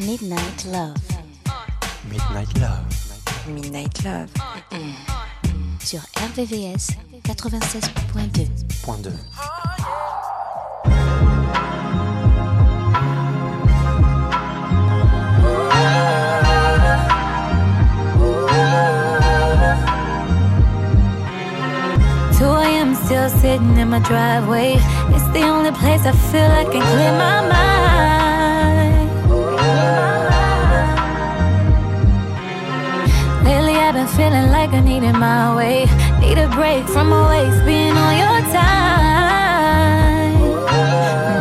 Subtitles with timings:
[0.00, 0.96] Midnight Love.
[2.10, 2.84] Midnight Love.
[3.46, 4.30] Midnight Love.
[5.80, 8.82] Sur RVVS 96.2.
[8.82, 9.10] Point 2.
[22.88, 24.76] am still sitting in my driveway.
[25.32, 29.08] The only place I feel I can clear my mind.
[33.44, 35.86] Lately, I've been feeling like I needed my way.
[36.20, 40.34] Need a break from always being on your time.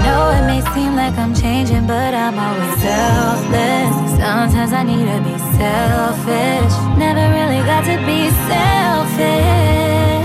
[0.04, 3.94] know it may seem like I'm changing, but I'm always selfless.
[4.20, 6.73] Sometimes I need to be selfish.
[6.98, 10.16] Never really got to be selfish.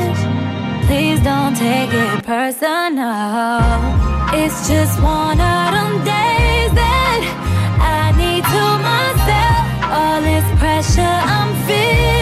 [0.92, 3.62] Please don't take it personal.
[4.34, 7.22] It's just one of them days that
[7.80, 9.62] I need to myself.
[9.96, 12.21] All this pressure I'm feeling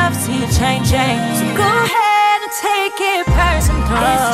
[0.13, 1.17] see you changing.
[1.37, 4.30] So go ahead and take it personal.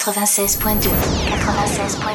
[0.00, 0.90] 96.2.
[0.90, 2.09] 96.2.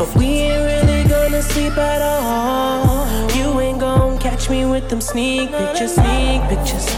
[0.00, 3.06] But we ain't really gonna sleep at all.
[3.36, 6.88] You ain't gonna catch me with them sneak pictures, sneak pictures.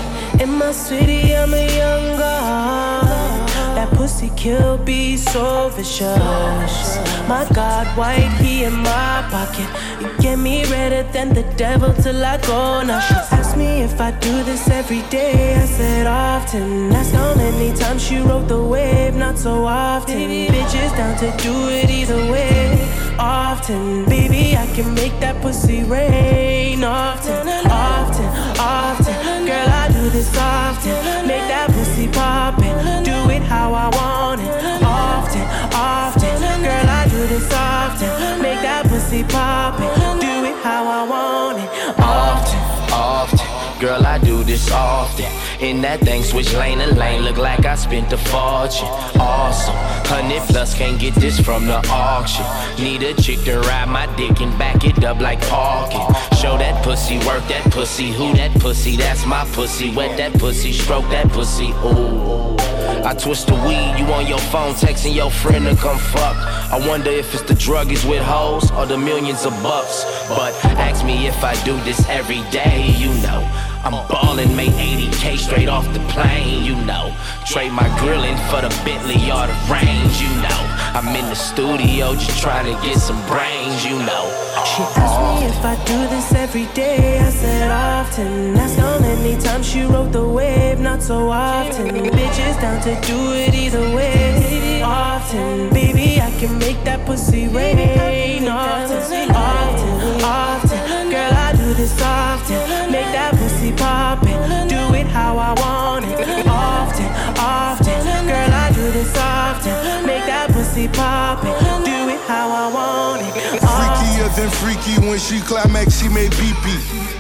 [0.40, 3.48] In my city, I'm a young god.
[3.74, 6.98] That pussy kill be so vicious.
[7.26, 9.68] My God, white he in my pocket.
[10.00, 12.82] You get me redder than the devil till I go.
[12.82, 15.56] Now she asked me if I do this every day.
[15.56, 16.90] I said often.
[16.90, 20.16] That's how many times she rode the wave, not so often.
[20.54, 23.01] Bitches down to do it either way.
[23.18, 26.82] Often, baby, I can make that pussy rain.
[26.84, 28.26] Often, often,
[28.58, 29.46] often.
[29.46, 31.26] Girl, I do this often.
[31.26, 33.04] Make that pussy poppin'.
[33.04, 34.50] Do it how I want it.
[34.82, 36.62] Often, often.
[36.62, 38.42] Girl, I do this often.
[38.42, 40.20] Make that pussy poppin'.
[40.20, 41.68] Do it how I want it.
[42.00, 42.58] Often.
[42.92, 43.80] often.
[43.80, 45.26] Girl, I do this often.
[45.62, 48.88] In that thing, switch lane to lane, look like I spent a fortune.
[49.20, 49.76] Awesome,
[50.10, 52.44] hundred plus, can't get this from the auction.
[52.82, 56.00] Need a chick to ride my dick and back it up like parking.
[56.36, 58.96] Show that pussy, work that pussy, who that pussy?
[58.96, 59.94] That's my pussy.
[59.94, 61.70] Wet that pussy, stroke that pussy.
[61.84, 62.56] Ooh.
[63.06, 66.36] I twist the weed, you on your phone texting your friend to come fuck.
[66.72, 70.04] I wonder if it's the druggies with hoes or the millions of bucks.
[70.28, 73.71] But ask me if I do this every day, you know.
[73.84, 77.14] I'm ballin', made 80k straight off the plane, you know.
[77.44, 80.60] Trade my grillin' for the Bentley or the range, you know.
[80.94, 84.24] I'm in the studio just trying to get some brains, you know.
[84.64, 87.18] She asked me if I do this every day.
[87.18, 88.54] I said often.
[88.54, 91.88] How many times she rode the wave, not so often.
[91.88, 94.82] Bitches down to do it either way.
[94.82, 98.46] Often, baby, I can make that pussy rain.
[98.46, 101.10] Often, often, often.
[101.10, 102.92] Girl, I do this often.
[102.92, 103.34] Make that
[103.72, 104.68] pussy poppin'.
[104.68, 106.46] Do it how I want it.
[106.46, 107.06] Often,
[107.38, 108.26] often.
[108.26, 110.06] Girl, I do this often.
[110.06, 111.52] Make that pussy poppin'.
[111.84, 113.60] Do it how I want it.
[113.60, 116.54] Freakier than freaky when she climax, she made pee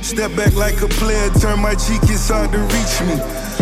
[0.02, 3.16] Step back like a player, turn my cheek, hard to reach me.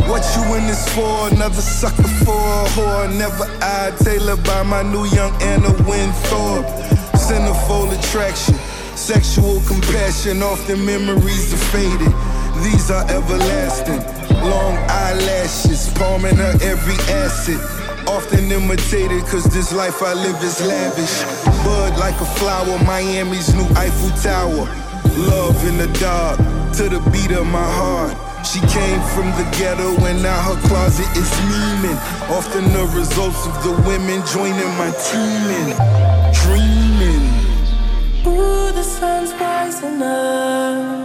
[0.09, 1.29] What you in this for?
[1.29, 3.17] Another sucker for a whore.
[3.17, 6.67] Never I tailored by my new young Anna Winthorpe.
[7.15, 8.55] Centerfold attraction,
[8.97, 10.43] sexual compassion.
[10.43, 12.15] Often memories are faded.
[12.63, 14.03] These are everlasting.
[14.45, 17.61] Long eyelashes, palming her every acid.
[18.07, 21.23] Often imitated, cause this life I live is lavish.
[21.65, 24.67] Bud like a flower, Miami's new Eiffel Tower.
[25.17, 26.39] Love in the dark,
[26.77, 28.17] to the beat of my heart.
[28.45, 31.97] She came from the ghetto and now her closet is memeing.
[32.31, 35.71] Often the results of the women joining my team and
[36.43, 37.25] dreaming.
[38.27, 41.00] Ooh, the sun's rising up.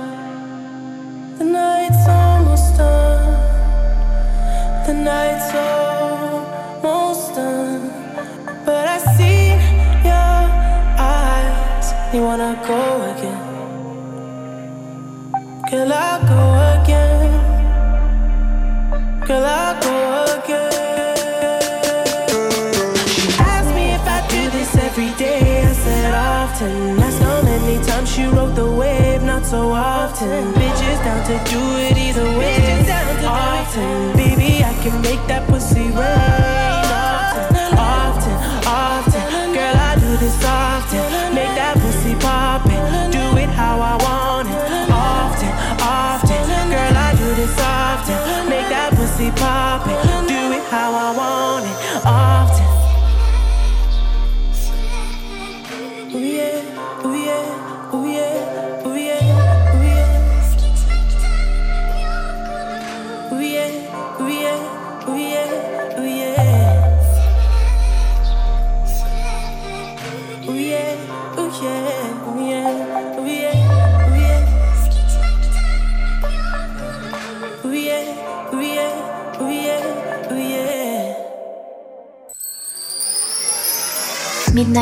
[8.65, 9.49] Girl, I see
[10.09, 10.43] your
[10.97, 11.87] eyes.
[12.13, 13.41] You wanna go again.
[19.27, 19.84] Girl, I go
[28.15, 30.53] she rode the wave, not so often.
[30.53, 32.55] Bitches down to do it either way.
[33.25, 36.54] Often, baby, I can make that pussy rain.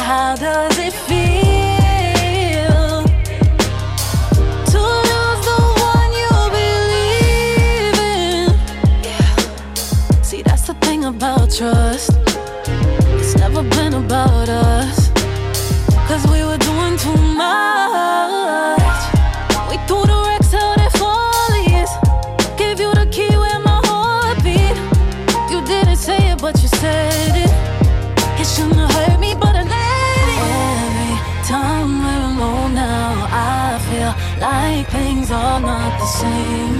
[0.00, 1.60] how does it feel?
[11.10, 12.12] about trust.
[13.18, 15.10] It's never been about us.
[16.08, 18.29] Cause we were doing too much.
[36.10, 36.79] same.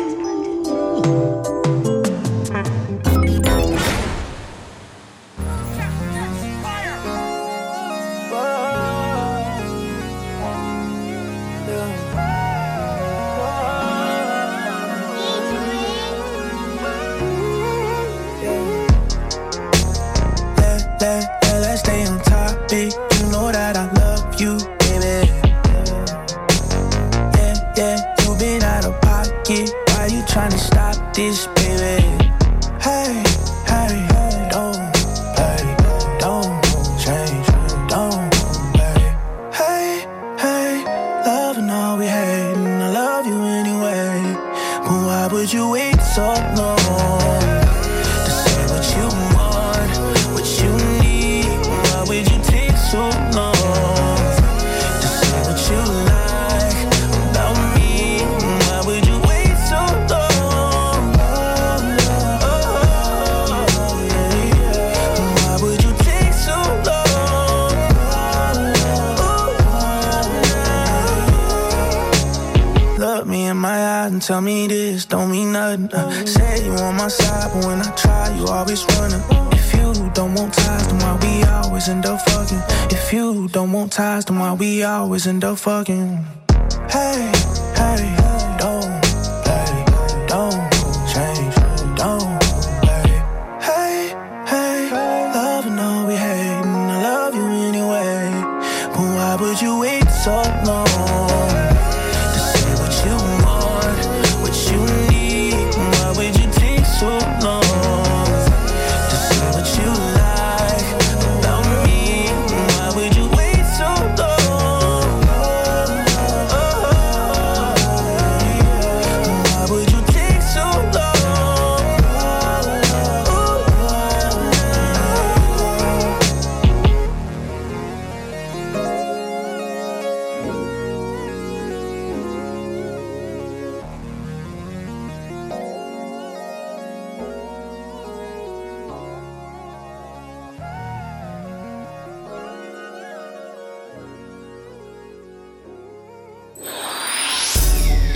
[85.61, 86.00] fucking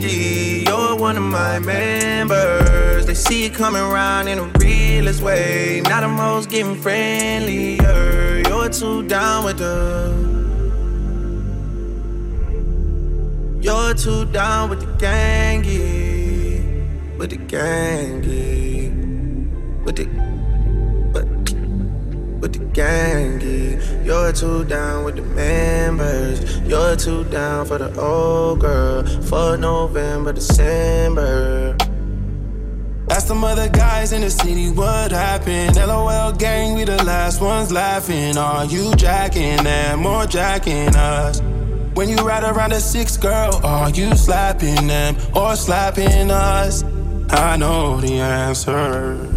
[0.00, 0.66] gangy.
[0.66, 3.06] You're one of my members.
[3.06, 5.80] They see it coming around in a realest way.
[5.84, 8.42] Now the most getting friendlier.
[8.46, 10.34] You're too down with the.
[13.60, 16.60] You're too down with the gangy,
[17.16, 18.90] with the gangy,
[19.84, 20.06] with the,
[22.40, 23.33] with the gangy.
[24.04, 26.60] You're too down with the members.
[26.60, 31.74] You're too down for the old girl for November, December.
[33.10, 35.76] Ask some other guys in the city what happened.
[35.76, 38.36] LOL gang, we the last ones laughing.
[38.36, 41.40] Are you jacking them or jacking us?
[41.94, 46.82] When you ride around a six girl, are you slapping them or slapping us?
[47.30, 49.33] I know the answer.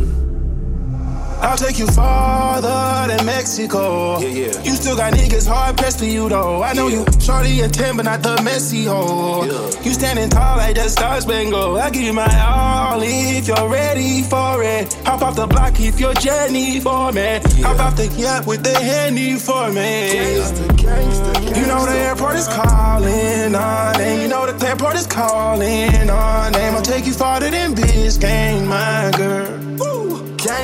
[1.40, 4.20] I'll take you farther than Mexico.
[4.20, 4.64] Yeah, yeah.
[4.64, 6.64] You still got niggas hard pressed for you though.
[6.64, 7.06] I know yeah.
[7.06, 9.46] you shorty and 10, but not the messy hoe.
[9.46, 9.82] Yeah.
[9.82, 11.78] You standing tall like that Star Spangled.
[11.78, 14.94] I give you my all if you're ready for it.
[15.06, 17.22] Hop off the block if you're Jenny for me.
[17.22, 17.68] Yeah.
[17.68, 20.10] Hop off the yacht with the handy for me.
[20.14, 21.60] Gangsta, gangsta, gangsta.
[21.60, 24.22] You know the airport is calling on name.
[24.22, 26.74] You know the airport is calling on name.
[26.74, 29.87] I'll take you farther than Biscayne, my girl.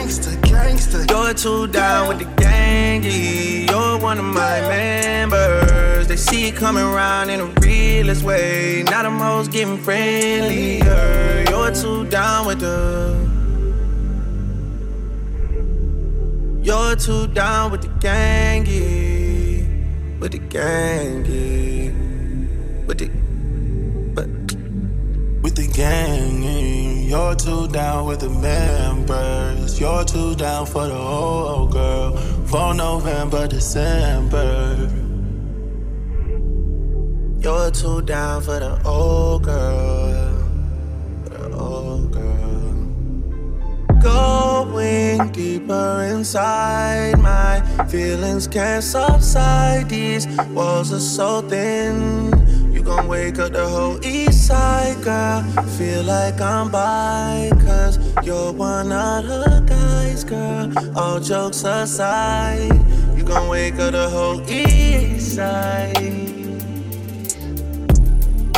[0.04, 1.10] Gangsta, gangsta.
[1.10, 3.70] You're too down with the gangy.
[3.70, 6.08] You're one of my members.
[6.10, 8.84] They see it coming around in a realest way.
[8.84, 11.46] Now the most getting friendlier.
[11.50, 13.16] You're too down with the.
[16.64, 19.64] You're too down with the gangy.
[20.20, 21.94] With the gangy.
[22.86, 23.08] With the.
[24.14, 24.28] But.
[25.44, 26.44] With the gang,
[27.14, 29.80] you're too down with the members.
[29.80, 32.18] You're too down for the old girl.
[32.48, 34.90] For November, December.
[37.40, 40.44] You're too down for the old girl.
[41.26, 42.74] The old girl.
[44.02, 49.88] Going deeper inside, my feelings can't subside.
[49.88, 52.63] These walls are so thin.
[52.84, 55.42] Gon' wake up the whole east side, girl.
[55.78, 60.72] Feel like I'm by, cause you're one of the guys, girl.
[60.98, 62.72] All jokes aside,
[63.16, 65.98] you gon' wake up the whole east side.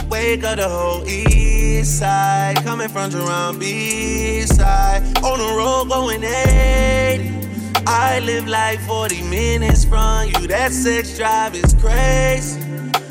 [0.10, 2.56] Wake up the whole east side.
[2.64, 5.04] Coming from Jerome B side.
[5.24, 7.84] On the road going 80.
[7.86, 10.48] I live like 40 minutes from you.
[10.48, 12.65] That sex drive is crazy.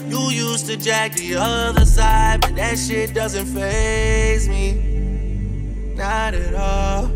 [0.09, 5.95] You used to jack the other side, but that shit doesn't phase me.
[5.97, 7.07] Not at all.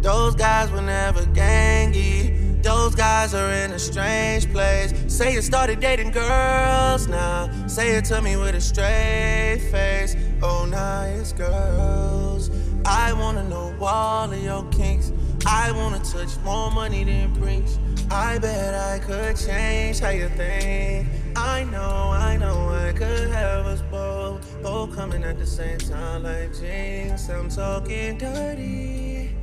[0.00, 2.62] Those guys were never gangy.
[2.62, 4.92] Those guys are in a strange place.
[5.08, 7.50] Say you started dating girls now.
[7.66, 10.14] Say it to me with a straight face.
[10.42, 12.50] Oh, now it's girls.
[12.84, 15.12] I wanna know all of your kinks.
[15.44, 17.78] I wanna touch more money than brings.
[18.10, 21.08] I bet I could change how you think.
[21.36, 24.62] I know, I know I could have us both.
[24.62, 27.28] Both coming at the same time like jinx.
[27.28, 29.34] I'm talking dirty.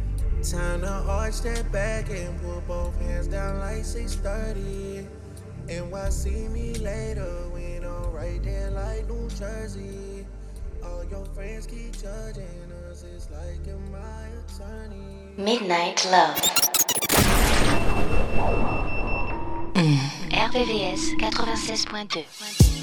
[0.43, 5.07] Time to arch that back and put both hands down like 630.
[5.69, 10.25] And why see me later when I'm right there like New Jersey?
[10.83, 15.33] All your friends keep judging us, it's like you're my attorney.
[15.37, 16.37] Midnight Love.
[19.73, 20.18] Mm.
[20.39, 22.78] RVVS 96.2.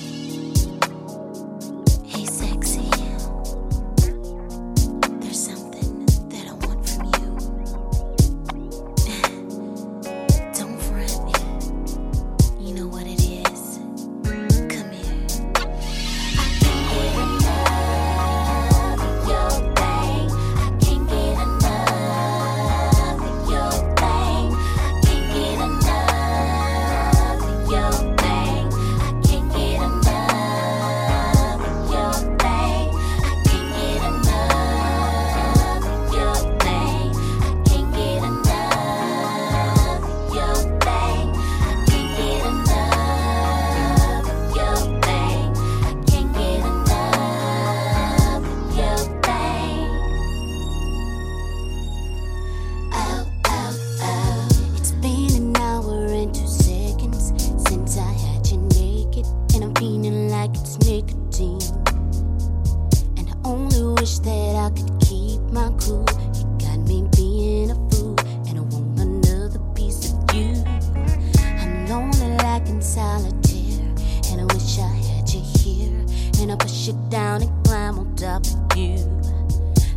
[77.11, 78.97] down and climb on top of you.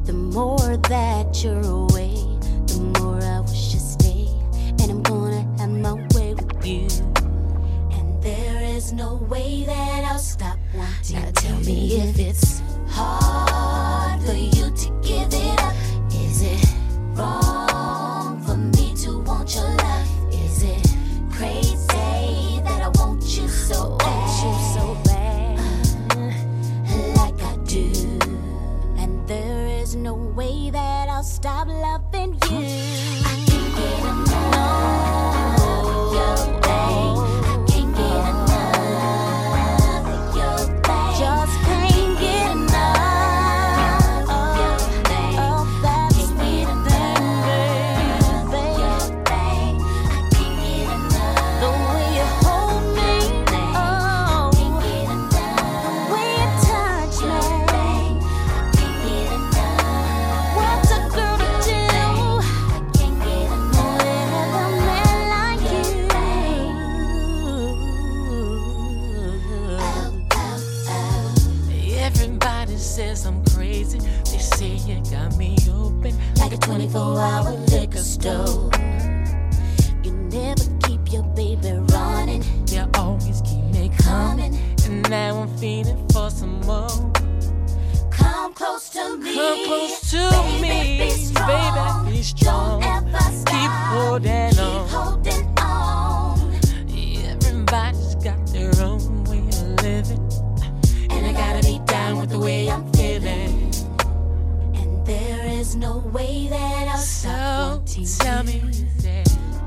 [0.06, 2.16] The more that you're away,
[2.66, 4.28] the more I wish to stay.
[4.82, 6.88] And I'm gonna have my way with you.
[7.92, 11.22] And there is no way that I'll stop wanting.
[11.22, 13.39] Now tell me if it's hard.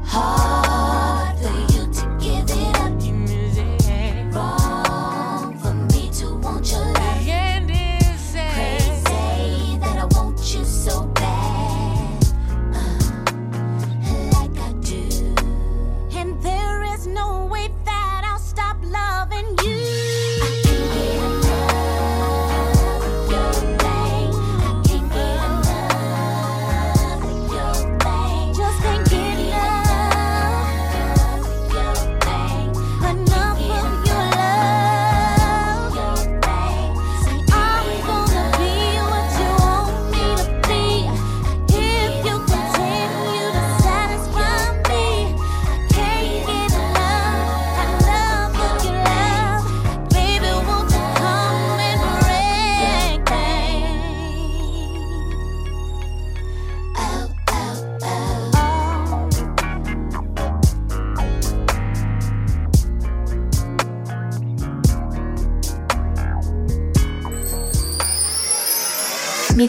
[0.04, 0.61] Hard.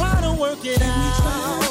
[0.00, 1.69] try to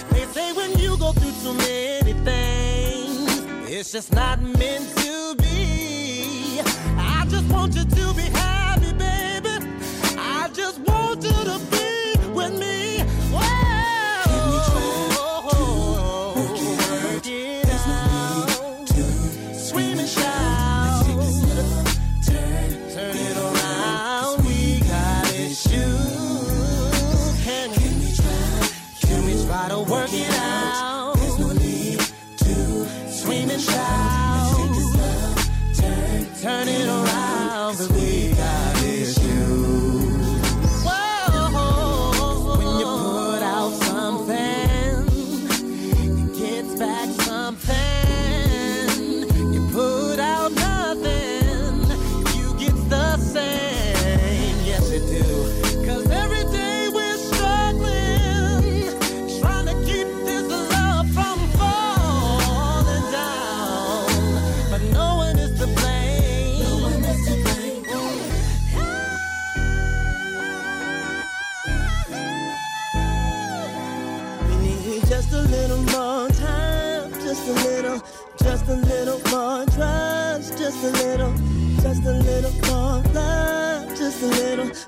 [0.09, 6.61] They say when you go through too many things, it's just not meant to be.
[6.97, 9.67] I just want you to be happy, baby.
[10.17, 13.04] I just want you to be with me.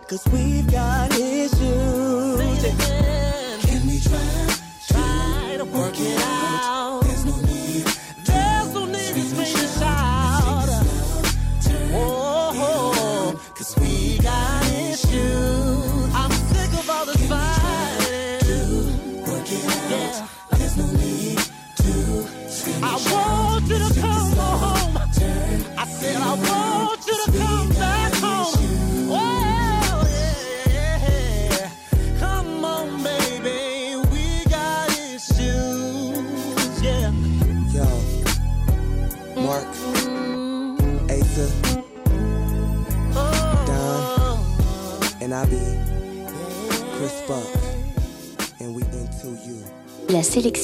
[0.07, 2.06] Cause we've got issues.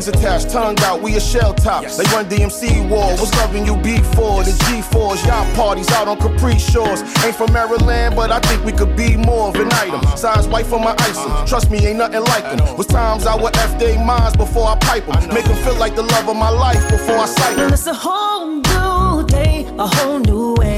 [0.00, 1.82] strings attached, tongue out, we a shell top.
[1.82, 1.96] Yes.
[1.96, 4.44] They run DMC war, what's loving you B4?
[4.44, 7.02] The G4s, y'all parties out on Capri Shores.
[7.24, 10.00] Ain't from Maryland, but I think we could be more of an item.
[10.00, 10.16] Uh-huh.
[10.16, 11.46] Size white for my ice uh-huh.
[11.46, 12.76] Trust me, ain't nothing like them.
[12.76, 15.34] Was times I would F they minds before I pipe them.
[15.34, 17.72] Make them feel like the love of my life before I sight them.
[17.72, 20.73] It's a whole new day, a whole new wave.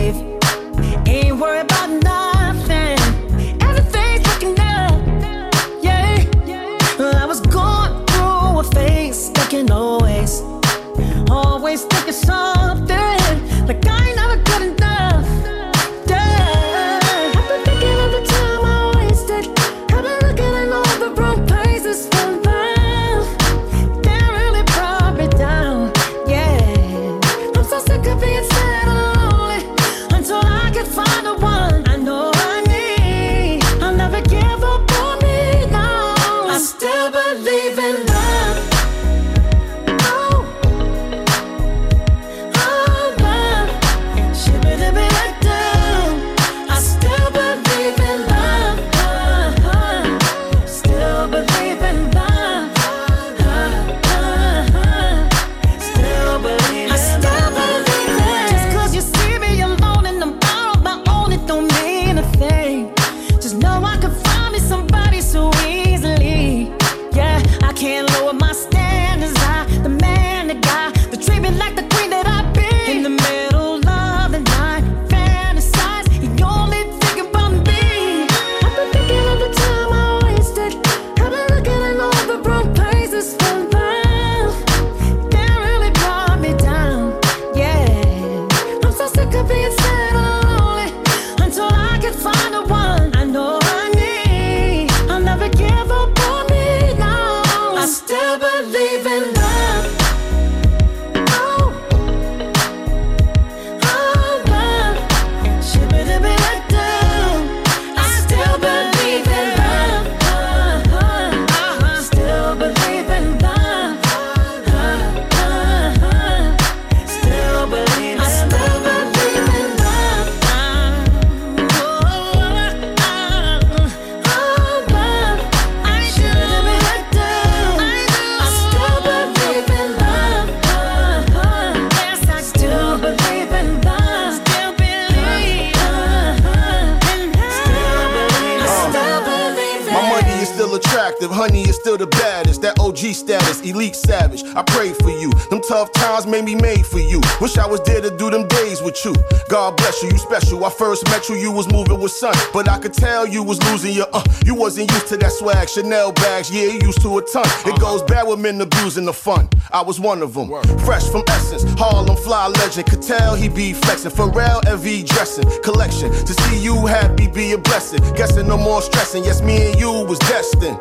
[144.56, 147.80] I first for you, them tough times made me made for you Wish I was
[147.82, 149.14] there to do them days with you.
[149.48, 150.64] God bless you, you special.
[150.64, 152.34] I first met you, you was moving with sun.
[152.52, 154.24] But I could tell you was losing your uh.
[154.44, 155.68] You wasn't used to that swag.
[155.68, 157.44] Chanel bags, yeah, you used to a ton.
[157.66, 159.48] It goes bad with men abusing the fun.
[159.70, 160.48] I was one of them.
[160.80, 162.86] Fresh from Essence, Harlem fly legend.
[162.88, 164.12] Could tell he be flexing.
[164.12, 165.48] Pharrell LV dressing.
[165.62, 166.10] Collection.
[166.10, 168.00] To see you happy be a blessing.
[168.14, 169.24] Guessing no more stressing.
[169.24, 170.78] Yes, me and you was destined.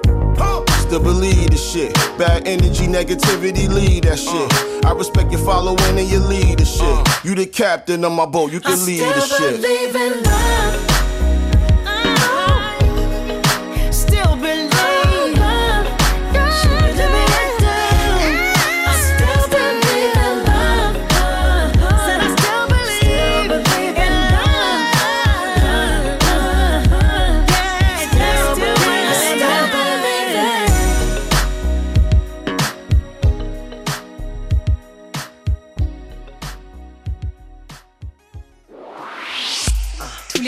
[0.86, 1.96] Still believe the shit.
[2.16, 4.86] Bad energy, negativity, lead that shit.
[4.86, 7.08] I respect your following and your leadership.
[7.24, 10.95] You the captain of my boat, you can lead the shit.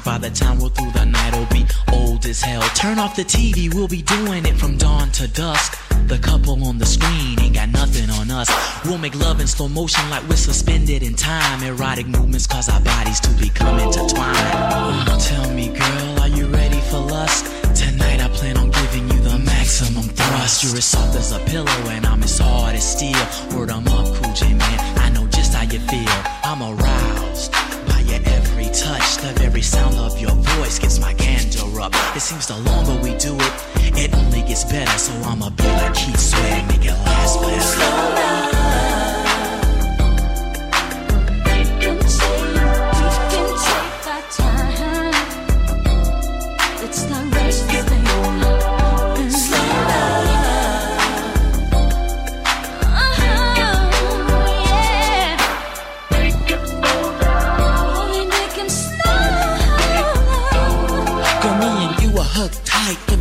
[0.00, 2.62] Cause by the time we're through the night, we'll be old as hell.
[2.74, 5.78] Turn off the TV, we'll be doing it from dawn to dusk.
[6.06, 8.48] The couple on the screen ain't got nothing on us.
[8.84, 11.62] We'll make love in slow motion like we're suspended in time.
[11.62, 13.29] Erotic movements cause our bodies to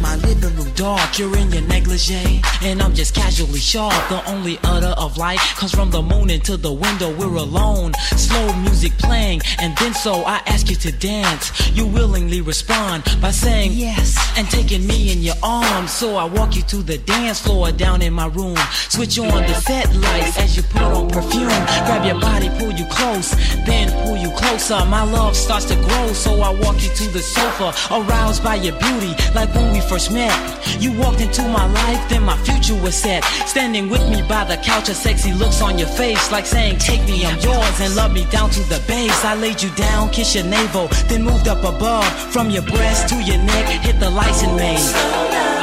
[0.09, 1.19] my living room dark.
[1.19, 4.01] You're in your negligee, and I'm just casually sharp.
[4.09, 7.09] The only utter of light comes from the moon into the window.
[7.19, 11.45] We're alone, slow music playing, and then so I ask you to dance.
[11.77, 14.07] You willingly respond by saying yes
[14.37, 15.91] and taking me in your arms.
[15.91, 18.57] So I walk you to the dance floor down in my room.
[18.95, 21.61] Switch on the set lights as you put on perfume.
[21.85, 23.29] Grab your body, pull you close,
[23.67, 24.79] then pull you closer.
[24.85, 28.77] My love starts to grow, so I walk you to the sofa, aroused by your
[28.79, 30.31] beauty, like when we first met.
[30.79, 33.23] You walked into my life, then my future was set.
[33.45, 37.03] Standing with me by the couch, a sexy looks on your face, like saying, Take
[37.05, 39.25] me, I'm yours, and love me down to the base.
[39.25, 42.07] I laid you down, kiss your navel, then moved up above.
[42.31, 45.58] From your breast to your neck, hit the lights and made.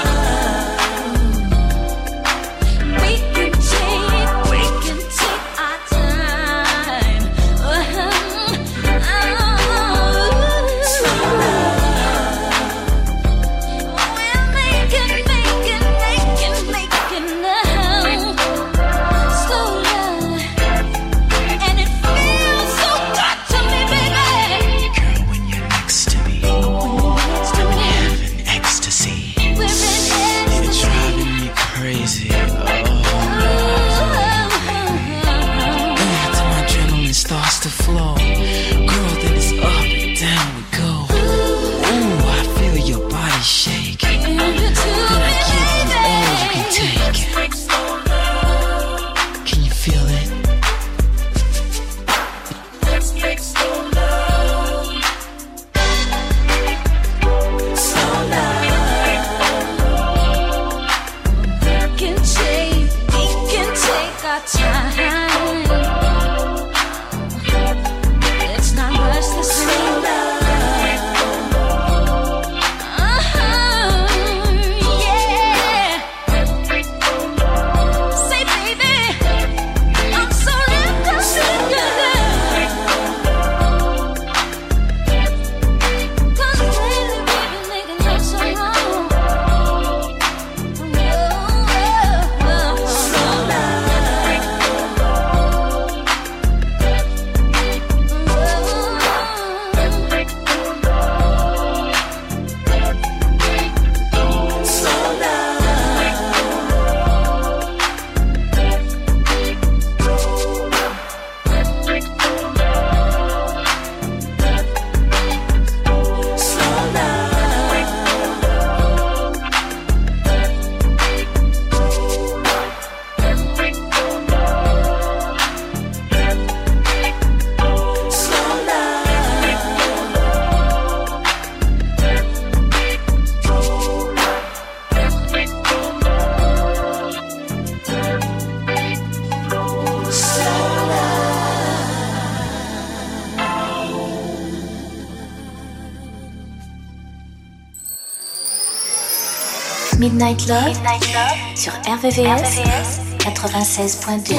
[150.44, 154.34] Midnight Love, sur RVVS, 96.2.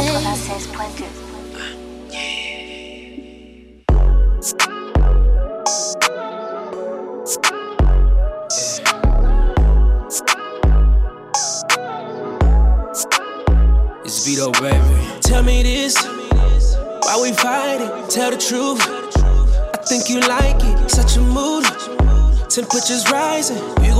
[14.05, 14.77] It's Vito, baby.
[15.21, 15.95] Tell me this,
[17.03, 17.89] why we fighting?
[18.07, 18.81] Tell the truth.
[19.73, 21.65] I think you like it, such a mood.
[22.49, 23.57] Temperatures rising,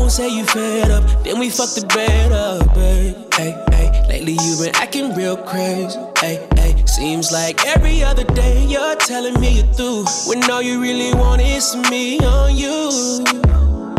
[0.10, 3.16] say you fed up, then we fuck the bed up, babe.
[3.34, 6.00] Hey, hey, lately you been acting real crazy.
[6.20, 10.82] Hey, hey, seems like every other day you're telling me you're through, when all you
[10.82, 13.24] really want is me on you.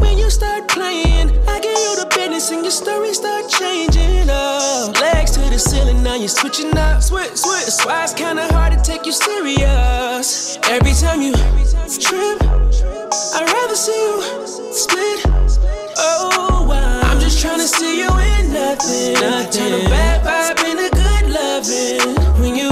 [0.00, 4.98] When you start playing, I give you the business and your story start changing up.
[5.00, 7.64] Legs to the ceiling, now you're switching up, switch, switch.
[7.66, 10.58] That's why it's kinda hard to take you serious.
[10.64, 11.32] Every time you
[12.00, 12.42] trip.
[13.34, 15.47] I'd rather see you split.
[16.00, 17.00] Oh, wow.
[17.10, 19.14] I'm just trying to see you in nothing.
[19.14, 19.50] nothing.
[19.50, 22.14] Turn a bad vibe into good loving.
[22.40, 22.70] When you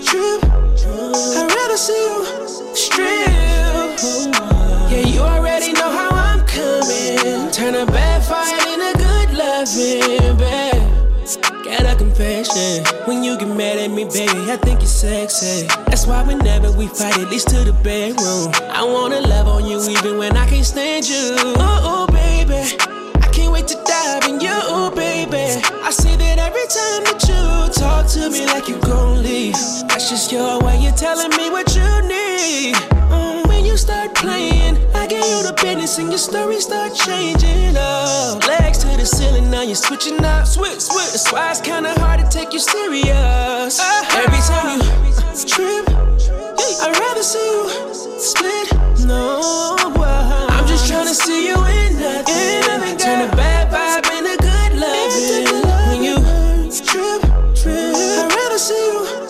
[0.00, 3.28] trip, I'd rather see you strip.
[4.90, 7.50] Yeah, you already know how I'm coming.
[7.52, 10.73] Turn a bad fight into good loving, babe.
[11.24, 12.84] Got a confession.
[13.06, 15.66] When you get mad at me, baby, I think you're sexy.
[15.86, 18.52] That's why whenever we fight, at least to the bedroom.
[18.68, 21.34] I wanna love on you even when I can't stand you.
[21.56, 22.76] Oh, oh baby.
[23.22, 25.64] I can't wait to dive in you, oh, baby.
[25.82, 29.54] I see that every time that you talk to me like you gon' leave.
[29.88, 32.76] That's just your way of telling me what you need.
[33.08, 33.23] When
[33.74, 38.46] you start playing, I get you the business and your story start changing up.
[38.46, 40.46] Legs to the ceiling, now you're switching up.
[40.46, 41.10] Switch, switch.
[41.10, 43.80] That's why it's kinda hard to take you serious.
[43.80, 44.22] Uh-huh.
[44.22, 45.90] Every time you trip,
[46.84, 48.68] I'd rather see you split.
[49.10, 49.42] No,
[50.54, 52.96] I'm just trying to see you in nothing.
[52.96, 55.50] Turn a bad vibe into good loving.
[55.90, 56.16] When you
[56.70, 57.22] trip,
[57.58, 59.23] trip, I'd rather see you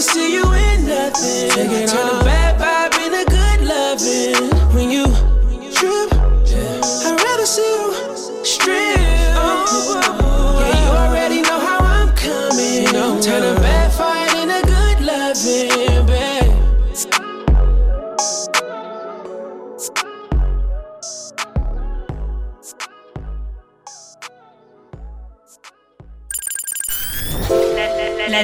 [0.00, 1.50] to see you in nothing.
[1.86, 4.74] Turn a bad vibe into good loving.
[4.74, 5.09] When you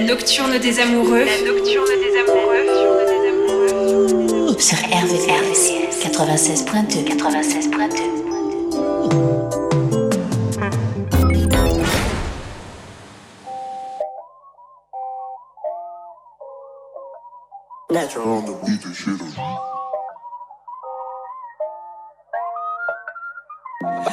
[0.07, 1.25] nocturne des amoureux.
[1.25, 2.67] La nocturne des amoureux.
[4.59, 8.17] Sur RVVS 96.2 96.2
[17.91, 19.19] Natural on the beat and shit.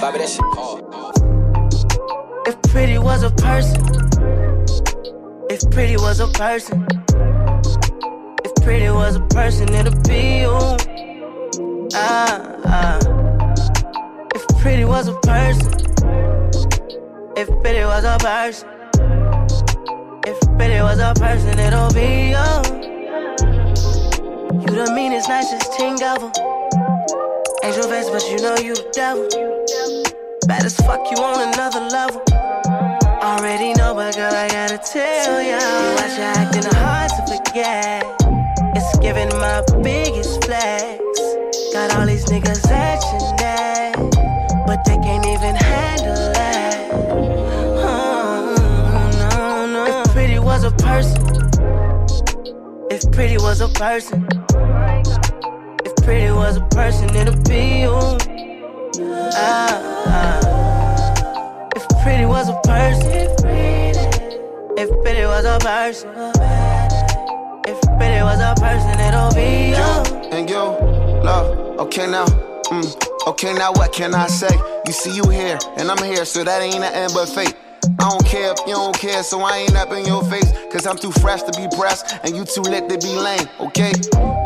[0.02, 0.84] Bobby, that shit hard.
[2.46, 4.03] If pretty was a person,
[5.64, 6.86] if pretty was a person,
[8.44, 10.58] if pretty was a person, it'd be you.
[11.96, 13.00] Ah, ah.
[14.36, 15.74] If pretty was a person,
[17.38, 18.70] if pretty was a person,
[20.28, 22.50] if pretty was a person, it'll be you.
[24.60, 26.32] You the meanest, nicest thing ever.
[27.64, 29.28] Angel face, but you know you the devil.
[30.46, 32.33] Bad as fuck, you on another level.
[33.24, 35.58] Already know, but girl, I gotta tell ya.
[35.96, 38.04] Watch you acting hard to forget.
[38.76, 41.00] It's giving my biggest flex.
[41.72, 43.96] Got all these niggas action that,
[44.68, 46.92] but they can't even handle that.
[47.80, 48.52] Oh,
[49.18, 50.02] no, no.
[50.02, 51.24] If pretty was a person,
[52.92, 54.28] if pretty was a person,
[55.86, 58.18] if pretty was a person, it'd be you.
[59.32, 60.43] Ah, ah.
[62.04, 63.12] Pretty was a person,
[64.78, 66.10] if pretty was a person,
[67.66, 70.28] if pretty was a person, it'll be you.
[70.38, 70.64] and you,
[71.24, 71.80] love.
[71.80, 74.54] Okay now, mm, okay now, what can I say?
[74.86, 77.56] You see you here, and I'm here, so that ain't nothing but fate.
[78.00, 80.52] I don't care if you don't care, so I ain't up in your face.
[80.72, 83.94] Cause I'm too fresh to be pressed, and you too lit to be lame, okay?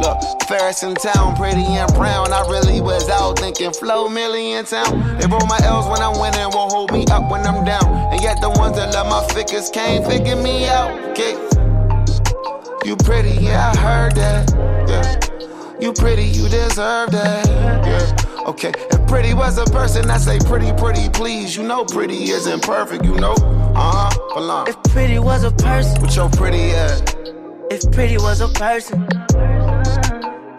[0.01, 0.17] Look,
[0.47, 2.33] Ferris in town, pretty and brown.
[2.33, 5.17] I really was out thinking flow million town.
[5.19, 7.85] They roll my L's when I'm winning, won't hold me up when I'm down.
[8.11, 11.33] And yet the ones that love my figures can't figure me out, okay?
[12.85, 14.51] You pretty, yeah, I heard that.
[14.87, 15.79] Yeah.
[15.79, 17.47] You pretty, you deserve that.
[17.47, 18.26] Yeah.
[18.47, 18.71] Okay.
[18.91, 21.57] If pretty was a person, I say pretty, pretty, please.
[21.57, 23.33] You know pretty isn't perfect, you know.
[23.75, 24.33] Uh huh.
[24.35, 24.67] Belong.
[24.69, 27.01] If pretty was a person, With your pretty ass.
[27.69, 29.05] if pretty was a person,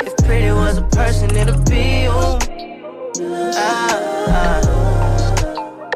[0.05, 2.39] if pretty was a person, it'd be you.
[3.57, 4.61] Ah.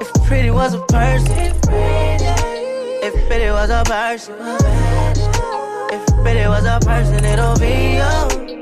[0.01, 1.61] If pretty was a person, if
[3.28, 4.34] pretty was a person,
[5.93, 8.01] if pretty was a person, it'll be.
[8.01, 8.61] You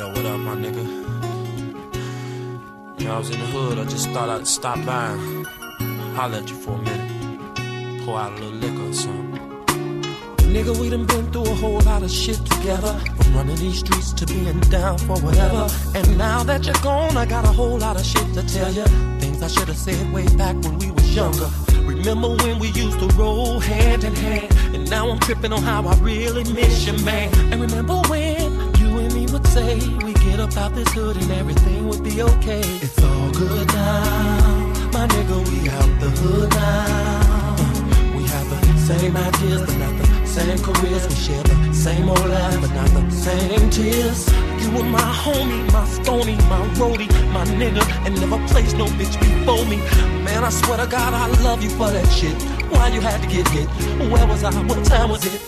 [0.00, 0.82] Yo, what up, my nigga?
[2.98, 5.46] You know, I was in the hood, I just thought I'd stop by and
[6.16, 8.06] holler at you for a minute.
[8.06, 9.38] Pour out a little liquor or something.
[10.54, 12.98] Nigga, we done been through a whole lot of shit together.
[13.16, 15.68] From running these streets to being down for whatever.
[15.94, 18.86] And now that you're gone, I got a whole lot of shit to tell you.
[19.20, 21.50] Things I should have said way back when we was younger.
[21.82, 24.50] Remember when we used to roll hand in hand?
[24.74, 27.28] And now I'm tripping on how I really miss you, man.
[27.52, 28.49] And remember when
[29.50, 29.74] say
[30.04, 32.62] we get up out this hood and everything would be okay?
[32.86, 35.38] It's all good now, my nigga.
[35.50, 38.16] We out the hood now.
[38.16, 41.04] We have the same ideas, but not the same careers.
[41.08, 44.20] We share the same old life, but not the same tears.
[44.62, 49.18] You were my homie, my stony, my roadie, my nigga, and never placed no bitch
[49.18, 49.78] before me.
[50.24, 52.36] Man, I swear to God, I love you for that shit.
[52.70, 53.68] Why you had to get hit?
[54.12, 54.52] Where was I?
[54.70, 55.40] What time was it?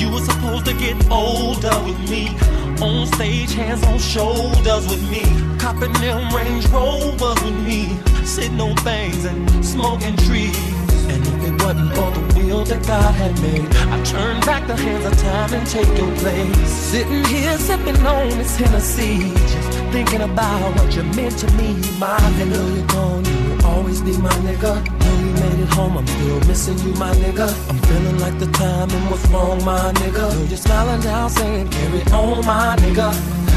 [0.00, 2.34] You were supposed to get older with me.
[2.82, 5.22] On stage, hands on shoulders with me.
[5.56, 7.96] Copping them Range Rovers with me.
[8.24, 10.58] Sitting on things and smoking trees.
[11.06, 14.74] And if it wasn't for the wheel that God had made, I turn back the
[14.74, 16.68] hands of time and take your place.
[16.68, 22.16] Sitting here sipping on this Hennessy, just thinking about what you meant to me, my
[22.36, 22.50] nigga.
[22.50, 24.72] know You're gone, you will always be my nigga.
[25.00, 27.46] Though you made it home, I'm still missing you, my nigga.
[27.70, 30.24] I'm feeling like the timing was wrong, my nigga.
[30.32, 33.12] Though you're smiling down, saying carry on, my nigga.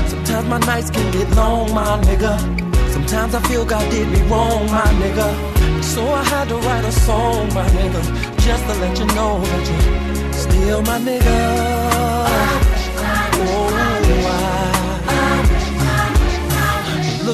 [0.09, 2.33] Sometimes my nights can get long, my nigga.
[2.91, 5.27] Sometimes I feel God did me wrong, my nigga.
[5.83, 8.01] So I had to write a song, my nigga,
[8.45, 11.74] just to let you know that you're still my nigga.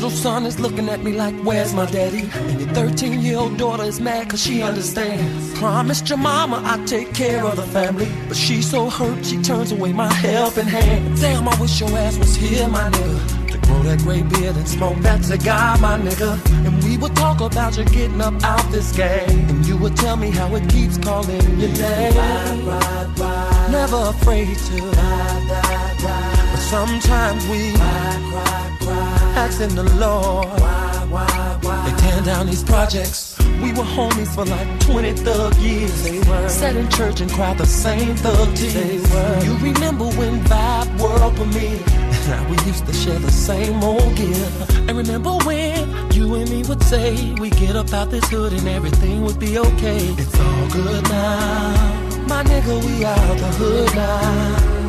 [0.02, 2.28] Little son is looking at me like, where's my daddy?
[2.34, 5.54] And your 13 year old daughter is mad cause she understands.
[5.60, 8.12] Promised your mama I'd take care of the family.
[8.28, 11.22] But she's so hurt, she turns away my helping hand.
[11.22, 13.52] Damn, I wish your ass was here, my nigga.
[13.52, 16.34] To grow that gray beard and smoke that cigar, my nigga.
[16.66, 19.50] And we would talk about you getting up out this game.
[19.50, 22.18] And you would tell me how it keeps calling your name.
[22.18, 23.68] Ride, ride, ride.
[23.72, 24.82] Never afraid to.
[24.82, 26.50] Ride, ride, ride.
[26.54, 29.01] But sometimes we ride, ride, ride.
[29.36, 30.48] Asking the Lord.
[30.60, 31.90] Why, why, why?
[31.90, 33.38] They tear down these projects.
[33.62, 36.04] We were homies for like 20 thug years.
[36.04, 36.50] They were.
[36.50, 38.74] Sat in church and cried the same thug tears.
[38.74, 39.44] They were.
[39.44, 41.80] You remember when Vibe World for me?
[42.28, 44.48] Now we used to share the same old gear.
[44.88, 48.68] And remember when you and me would say we get up out this hood and
[48.68, 50.06] everything would be okay.
[50.18, 52.02] It's all good now.
[52.28, 54.81] My nigga, we out the hood now.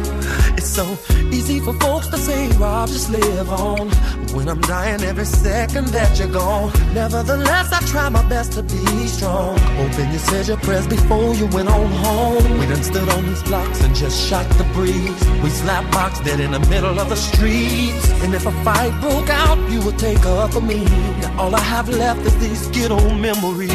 [0.57, 0.99] It's so
[1.31, 3.89] easy for folks to say, Rob, just live on.
[4.35, 6.73] When I'm dying every second that you're gone.
[6.95, 9.59] Nevertheless, I try my best to be strong.
[9.59, 12.59] Hoping you said your prayers before you went on home.
[12.59, 15.21] We done stood on these blocks and just shot the breeze.
[15.43, 18.11] We slap box dead in the middle of the streets.
[18.23, 20.85] And if a fight broke out, you would take up for me.
[21.21, 23.73] Now all I have left is these good old memories.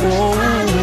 [0.00, 0.34] Oh,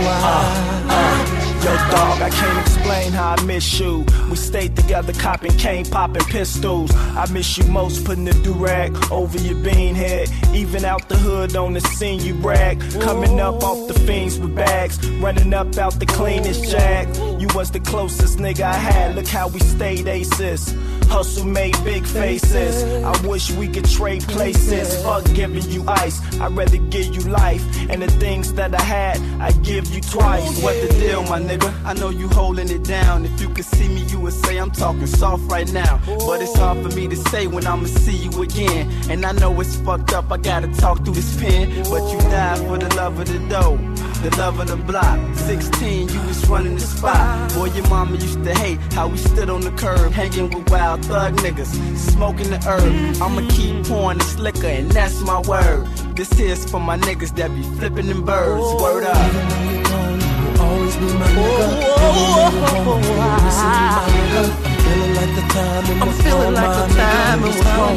[0.08, 4.06] I, I, Yo, dog, I can't explain how I miss you.
[4.30, 6.92] We stayed together, copping cane, popping pistols.
[6.96, 10.30] I miss you most, putting the durag over your bean head.
[10.54, 12.80] Even out the hood on the scene, you brag.
[13.02, 17.42] Coming up off the fiends with bags, running up out the cleanest jag.
[17.42, 19.16] You was the closest nigga I had.
[19.16, 20.72] Look how we stayed aces.
[21.08, 22.84] Hustle made big faces.
[23.03, 25.01] I wish we could trade places.
[25.03, 26.20] Fuck giving you ice.
[26.39, 27.64] I'd rather give you life.
[27.89, 30.43] And the things that I had, I give you twice.
[30.45, 31.72] Oh, what the deal, my nigga?
[31.86, 33.26] I know you holding it down.
[33.26, 36.01] If you could see me, you would say I'm talking soft right now.
[36.06, 38.91] But it's hard for me to say when I'ma see you again.
[39.10, 40.32] And I know it's fucked up.
[40.32, 41.84] I gotta talk through this pen.
[41.89, 43.80] But you died for the love of the dough
[44.30, 45.20] the love of the block.
[45.36, 47.53] 16, you was running the spot.
[47.53, 50.95] Boy, your mama used to hate how we stood on the curb, hanging with wild
[50.98, 53.22] thug niggas, smoking the herb.
[53.22, 55.88] I'ma keep pouring this liquor, and that's my word.
[56.16, 58.82] This here's for my niggas that be flipping them birds.
[58.82, 59.32] Word up.
[60.60, 62.46] Always be my nigga
[64.86, 67.96] feeling like the time I'm feeling like the time it was wrong.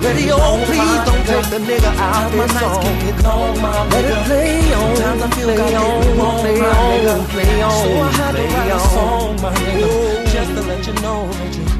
[0.00, 3.54] Radio, oh, please don't take the nigga out this song.
[3.90, 4.96] Let it play on.
[4.96, 6.02] Sometimes I feel play on,
[6.40, 6.60] play
[7.08, 7.70] on, play on.
[7.70, 11.79] So I had to write a song, my nigga, just to let you know that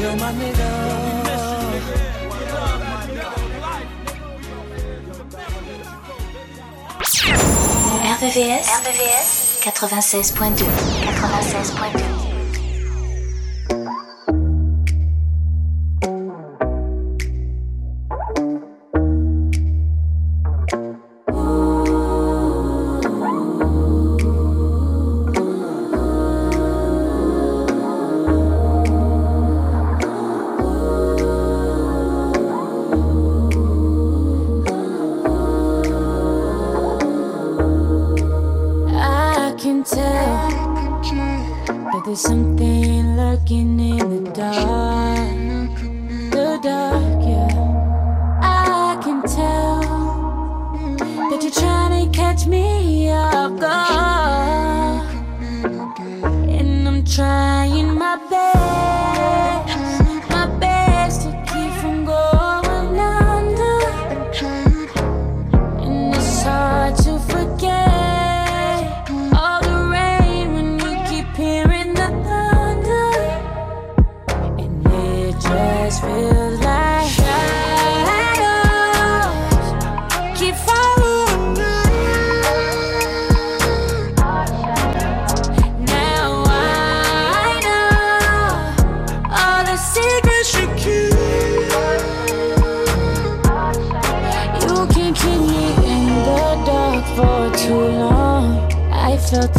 [0.00, 0.66] you're my nigga.
[8.16, 10.64] RVVS, RVVS 96.2
[11.04, 12.25] 96.2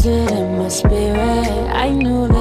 [0.07, 1.67] it in my spirit.
[1.85, 2.36] I knew they